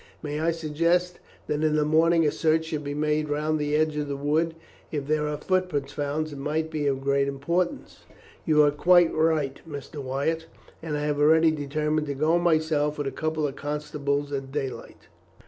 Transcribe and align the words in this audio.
Might 0.23 0.39
I 0.39 0.49
suggest 0.49 1.19
that 1.45 1.63
in 1.63 1.75
the 1.75 1.85
morning 1.85 2.25
a 2.25 2.31
search 2.31 2.65
should 2.65 2.83
be 2.83 2.95
made 2.95 3.29
round 3.29 3.59
the 3.59 3.75
edge 3.75 3.95
of 3.97 4.07
the 4.07 4.15
wood. 4.17 4.55
If 4.91 5.05
there 5.05 5.27
are 5.27 5.37
footprints 5.37 5.91
found 5.93 6.31
it 6.31 6.39
might 6.39 6.71
be 6.71 6.87
of 6.87 7.01
great 7.03 7.27
importance." 7.27 8.05
"You 8.43 8.63
are 8.63 8.71
quite 8.71 9.13
right, 9.13 9.61
Mr. 9.69 10.01
Wyatt, 10.01 10.47
and 10.81 10.97
I 10.97 11.01
had 11.01 11.17
already 11.17 11.51
determined 11.51 12.07
to 12.07 12.15
go 12.15 12.39
myself, 12.39 12.97
with 12.97 13.05
a 13.05 13.11
couple 13.11 13.45
of 13.47 13.55
constables, 13.55 14.31
at 14.31 14.51
daylight." 14.51 15.07